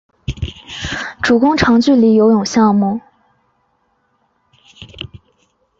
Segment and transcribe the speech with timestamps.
[1.21, 3.01] 主攻长距离游泳项目。